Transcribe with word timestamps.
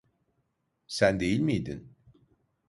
Sen 0.87 1.19
değil 1.19 1.39
miydin? 1.39 1.95